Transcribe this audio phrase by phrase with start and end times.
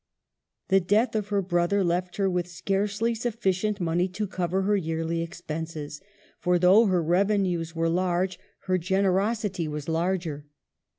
[0.69, 5.21] The death of her brother left her with scarcely sufficient money to cover her yearly
[5.21, 6.01] expenses;
[6.39, 10.47] for though her revenues were large, her gener osity was larger.